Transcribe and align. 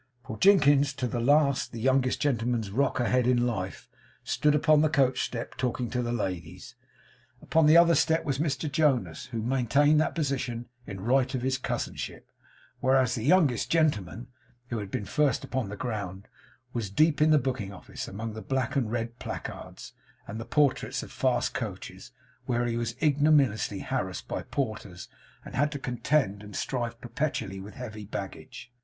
For 0.25 0.35
Jinkins, 0.39 0.93
to 0.95 1.05
the 1.05 1.19
last 1.19 1.71
the 1.71 1.79
youngest 1.79 2.19
gentleman's 2.19 2.71
rock 2.71 2.99
a 2.99 3.07
head 3.07 3.27
in 3.27 3.45
life, 3.45 3.87
stood 4.23 4.55
upon 4.55 4.81
the 4.81 4.89
coachstep 4.89 5.53
talking 5.57 5.91
to 5.91 6.01
the 6.01 6.11
ladies. 6.11 6.73
Upon 7.39 7.67
the 7.67 7.77
other 7.77 7.93
step 7.93 8.25
was 8.25 8.39
Mr 8.39 8.67
Jonas, 8.71 9.25
who 9.27 9.43
maintained 9.43 10.01
that 10.01 10.15
position 10.15 10.65
in 10.87 11.01
right 11.01 11.31
of 11.35 11.43
his 11.43 11.59
cousinship; 11.59 12.31
whereas 12.79 13.13
the 13.13 13.21
youngest 13.23 13.69
gentleman, 13.69 14.25
who 14.69 14.79
had 14.79 14.89
been 14.89 15.05
first 15.05 15.43
upon 15.43 15.69
the 15.69 15.77
ground, 15.77 16.27
was 16.73 16.89
deep 16.89 17.21
in 17.21 17.29
the 17.29 17.37
booking 17.37 17.71
office 17.71 18.07
among 18.07 18.33
the 18.33 18.41
black 18.41 18.75
and 18.75 18.91
red 18.91 19.19
placards, 19.19 19.93
and 20.27 20.39
the 20.39 20.45
portraits 20.45 21.03
of 21.03 21.11
fast 21.11 21.53
coaches, 21.53 22.11
where 22.47 22.65
he 22.65 22.75
was 22.75 22.95
ignominiously 23.03 23.81
harassed 23.81 24.27
by 24.27 24.41
porters, 24.41 25.09
and 25.45 25.53
had 25.53 25.71
to 25.71 25.77
contend 25.77 26.41
and 26.41 26.55
strive 26.55 26.99
perpetually 27.01 27.59
with 27.59 27.75
heavy 27.75 28.05
baggage. 28.07 28.71